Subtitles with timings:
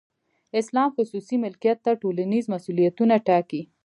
[0.59, 3.61] اسلام خصوصي ملکیت ته ټولنیز مسولیتونه ټاکي.